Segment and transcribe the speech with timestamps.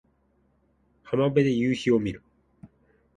[1.03, 2.23] 浜辺で夕陽を見る